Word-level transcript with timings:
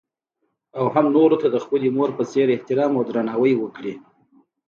او 0.77 0.85
هـم 0.93 1.05
نـورو 1.13 1.37
تـه 1.41 1.47
د 1.53 1.57
خـپلې 1.63 1.87
مـور 1.95 2.09
پـه 2.17 2.23
څـېـر 2.31 2.47
احتـرام 2.55 2.91
او 2.97 3.03
درنـاوى 3.07 3.53
وکـړي. 3.57 3.93